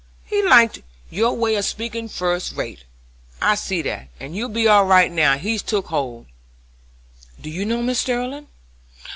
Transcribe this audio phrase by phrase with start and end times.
[0.25, 0.79] He liked
[1.11, 2.85] your way of speakin' fust rate,
[3.39, 6.25] I see that, and you'll be all right now he's took hold."
[7.39, 7.97] "Do you know Mrs.
[7.97, 8.47] Sterling?"